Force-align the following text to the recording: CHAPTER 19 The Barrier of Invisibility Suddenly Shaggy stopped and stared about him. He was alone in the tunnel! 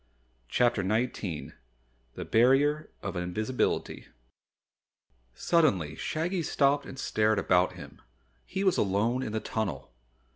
CHAPTER 0.49 0.81
19 0.81 1.53
The 2.15 2.25
Barrier 2.25 2.89
of 3.03 3.15
Invisibility 3.15 4.07
Suddenly 5.35 5.95
Shaggy 5.95 6.41
stopped 6.41 6.87
and 6.87 6.97
stared 6.97 7.37
about 7.37 7.73
him. 7.73 8.01
He 8.43 8.63
was 8.63 8.77
alone 8.77 9.21
in 9.21 9.31
the 9.31 9.39
tunnel! 9.39 9.93